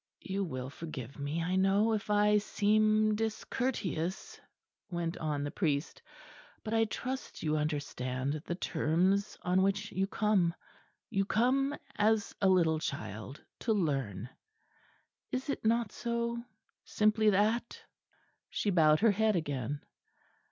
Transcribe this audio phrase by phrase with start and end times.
[0.23, 4.41] "You will forgive me, I know, if I seem discourteous,"
[4.89, 6.01] went on the priest,
[6.63, 10.55] "but I trust you understand the terms on which you come.
[11.11, 14.27] You come as a little child, to learn;
[15.31, 16.45] is it not so?
[16.83, 17.79] Simply that?"
[18.49, 19.81] She bowed her head again.